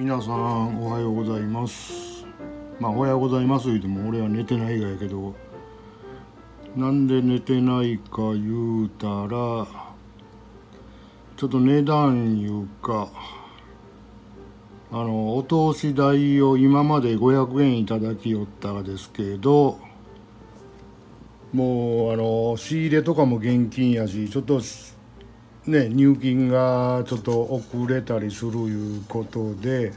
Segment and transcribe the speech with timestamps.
[0.00, 2.24] 皆さんおはようございます。
[2.78, 3.66] まあおはようございます。
[3.66, 5.34] 言うても俺は寝てないがやけど。
[6.74, 9.66] なんで寝てないか言うたら
[11.36, 13.10] ちょっと値段いうか
[14.90, 19.78] あのお通し代を今まで500円いただきよったがですけど
[21.52, 24.62] もうあの仕入れとかも現金やしちょっと
[25.66, 29.92] ね入金がちょっと遅れたりするいうことで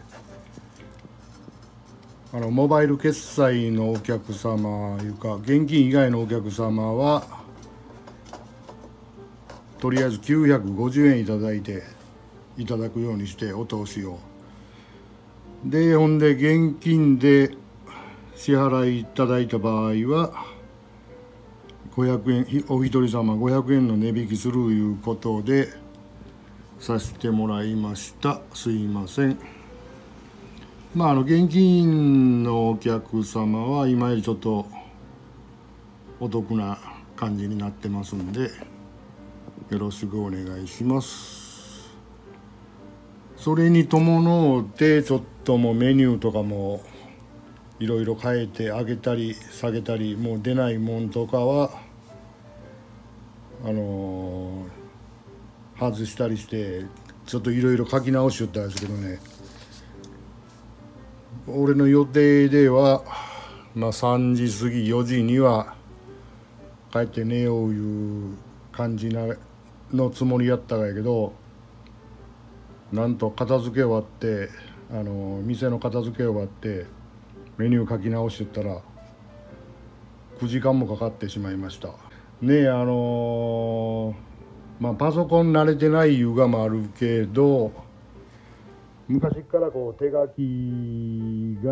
[2.33, 7.43] あのモバイル決済のお客様いうか現金以外のお客様は
[9.79, 11.83] とりあえず950円いいて
[12.57, 14.17] いただくようにしてお通しを。
[15.65, 17.55] でほんで現金で
[18.35, 20.52] 支払いいただいた場合は
[21.95, 25.69] 500円お一人様500円の値引きするいうことで
[26.79, 28.41] させてもらいました。
[28.53, 29.37] すいません。
[30.95, 34.65] まああの現金のお客様は今よりちょっと
[36.19, 36.79] お得な
[37.15, 38.49] 感じになってますんで
[39.69, 41.93] よろしくお願いします。
[43.37, 46.81] それに伴ってちょっともうメニューとかも
[47.79, 51.71] いろいろ変えて上げたり下げたりもう出ないもんとかは
[53.65, 56.85] あのー、外したりして
[57.25, 59.19] ちょっといろいろ書き直しよったんですけどね。
[61.47, 63.03] 俺の予定では、
[63.75, 65.75] まあ、3時過ぎ4時には
[66.91, 68.37] 帰って寝よういう
[68.71, 69.25] 感じな
[69.91, 71.33] のつもりやったがやけど
[72.93, 74.49] なんと片付け終わって
[74.89, 76.85] あの店の片付け終わって
[77.57, 78.81] メニュー書き直してったら
[80.39, 81.89] 9時間もかかってしまいました。
[82.41, 84.15] ねあの
[84.79, 87.71] まあパソコン慣れてないいうがもあるけど
[89.07, 91.71] 昔からこう手書きが、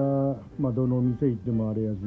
[0.60, 1.98] まあ、どの店行ってもあれやし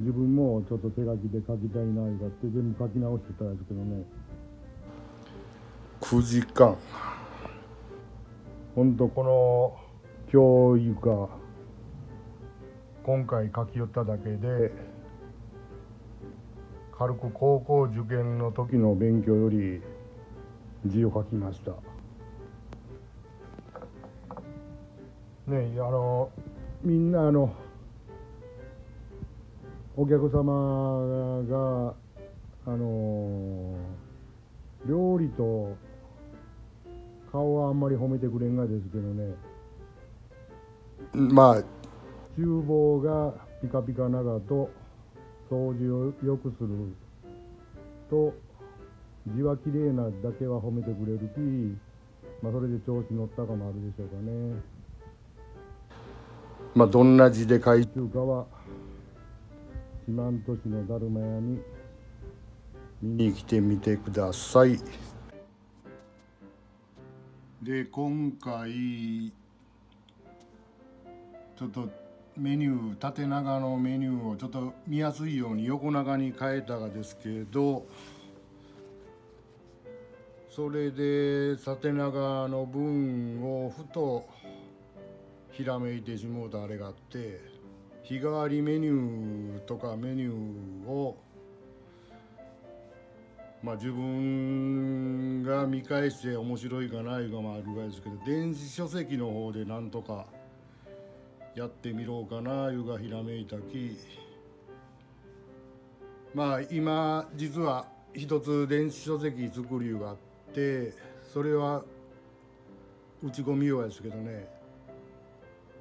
[0.00, 4.04] 自分もちょっと手書きで書きたいないうかって全部書き直してたんですけどね。
[6.00, 6.76] 9時間。
[8.74, 9.76] ほんとこの
[10.32, 11.39] 今日いうか
[13.02, 14.72] 今回書き寄っただけで
[16.96, 19.80] 軽く高校受験の時の勉強より
[20.84, 21.72] 字を書きました。
[25.50, 26.30] ねあの
[26.82, 27.52] みんなあの
[29.96, 31.94] お客様が
[32.66, 33.74] あの
[34.86, 35.76] 料理と
[37.32, 39.34] 顔はあんまり褒めてくれんがですけどね。
[41.12, 41.79] まあ
[42.36, 44.70] 厨房がピカピカ長と
[45.50, 46.68] 掃除をよくする
[48.08, 48.32] と
[49.26, 51.76] 字は綺麗なだけは褒めてくれるし、
[52.42, 54.80] まあ、それで調子乗ったかもあるでしょうかね。
[56.74, 58.46] まあどんな字で書いてるかは
[60.06, 61.60] 四万十市のだるま屋に
[63.02, 64.78] 見に来てみてください。
[67.62, 69.32] で今回
[71.56, 71.88] ちょっと
[72.40, 77.86] メニュー縦長のメニューをちょっと見やすいように横長に変えたがですけど
[80.48, 84.26] それで縦長の分をふと
[85.52, 87.42] ひらめいてしもうたあれがあって
[88.04, 91.18] 日替わりメニューとかメニューを
[93.62, 100.24] まあ自分が見返して面白いかないうのもあるぐらいですけど電子書籍の方でなんとか
[101.54, 103.98] やってみろうかないうがひらめいたき
[106.32, 110.16] まあ今実は一つ電子書籍作りがあっ
[110.54, 110.94] て
[111.32, 111.84] それは
[113.22, 114.48] 打ち込みようやですけどね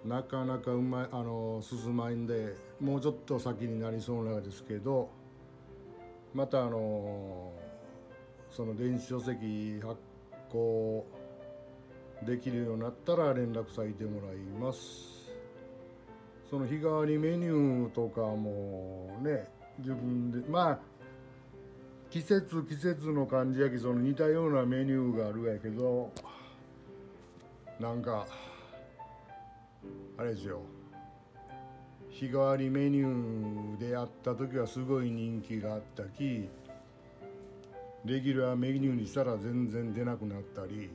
[0.05, 5.09] なかなかうまいあの進まいんでもうちょっと先になりそうなんですけど
[6.33, 7.51] またあの
[8.49, 9.97] その電子書籍発
[10.49, 11.05] 行
[12.25, 15.18] できるようになったら連絡させてもらいます。
[16.49, 19.47] その日替わりメニューとかもね
[19.77, 20.79] 自分でまあ
[22.09, 26.11] 季節季節の感じやけどその似たようなメニューがあるやけど
[27.79, 28.25] なんか
[30.17, 30.61] あれですよ。
[32.09, 36.49] 日替わりメニューでやった時はすごい人気があったき
[38.03, 40.89] レギュラーメニューにしたら全然出なくなったり。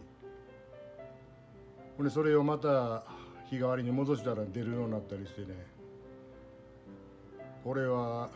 [1.96, 3.04] ほんでそれをまた
[3.54, 5.54] 日替わりに戻したら出るようになったりしてね。
[7.62, 8.28] これは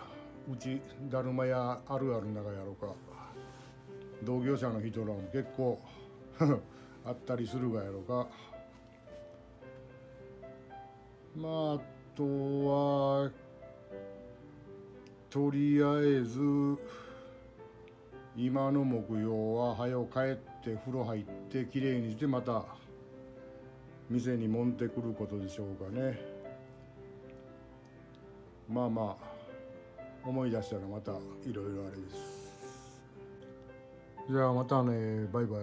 [0.51, 0.81] うち
[1.11, 2.95] だるま屋あるある中やろうか。
[4.23, 5.81] 同業者の人らも結構
[7.05, 8.29] あったりするがやろうか。
[11.37, 11.81] まああ
[12.17, 13.31] とは
[15.31, 16.41] とりあえず
[18.37, 19.27] 今の目標
[19.57, 22.65] は早く帰って風呂入ってきれいにしてまた
[24.11, 26.19] 店に持ってくることでしょうかね。
[28.69, 29.29] まあまあ
[30.29, 31.15] 思い出したらまたい
[31.53, 32.17] ろいろあれです。
[34.31, 35.61] じゃあまたねバイバイ。